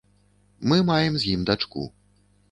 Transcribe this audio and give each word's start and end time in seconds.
Мы 0.69 0.77
маем 0.87 1.13
з 1.23 1.33
ім 1.33 1.43
дачку. 1.49 1.83